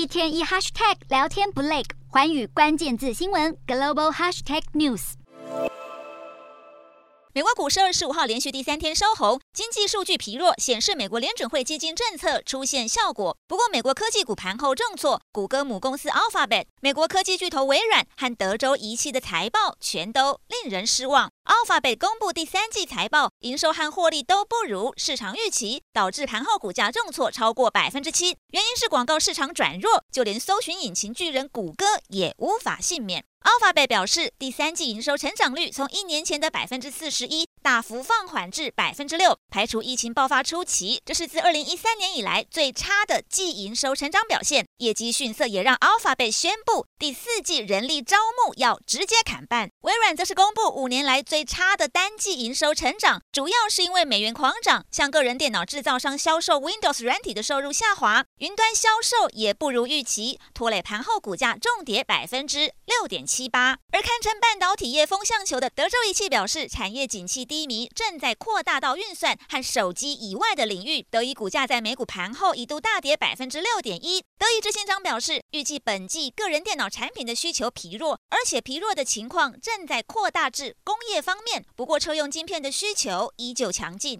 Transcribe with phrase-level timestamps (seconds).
[0.00, 5.12] 一天一 hashtag 聊天不累，寰宇关键字新闻 global hashtag news。
[7.34, 13.36] 美国股市二十五号连续第三天收红，经济数据疲弱显示美国联准会基金政策出现效果。
[13.46, 21.30] 不过，美国科技股盘后重挫，谷歌母公司 Alphabet、美国科技巨头微软和德州仪器的财报全都令人失望。
[21.50, 28.36] Alphabet 公布第三季财报，营收和获利都不如市场预期，导致盘后股价重挫超过百分之七。
[28.52, 33.24] 原因是广告市场转弱，就连搜寻引擎巨人谷歌也无法幸免。
[33.42, 44.66] Alphabet 表示，第三季营收成长率从一年前的百分之四十一大幅放缓至百分之六，排除疫情爆发初期，这是自二零一三年以来最差的季营收成长表现。
[44.78, 49.70] 业绩逊色也让 Alphabet 宣布第四季人力招募要直接砍半。
[49.82, 71.04] 微软则是公布五年来最差的单季营收成长，主要是因为美元狂涨，向个人电脑制造商销售 Windows 软体的收入下滑，云端销售也不如预期，拖累盘后股价重跌百分之六点七八，而堪称半导体业风向球的德州仪器表示，产业景气低迷正在扩大到运算和手机以外的领域。
[71.10, 74.20] 德仪股价在美股盘后一度大跌百分之六点一。
[74.38, 81.64] 德意执行长表示，预计本季个人电脑产品的需求疲弱，而且疲弱的情况正在扩大至工业方面。
[81.74, 84.16] 不过，车用晶片的需求依旧强劲。